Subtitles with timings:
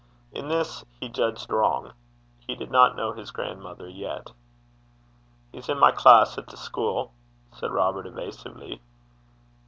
[0.31, 1.93] In this he judged wrong.
[2.47, 4.31] He did not know his grandmother yet.
[5.51, 7.11] 'He's in my class at the schuil,'
[7.53, 8.81] said Robert, evasively.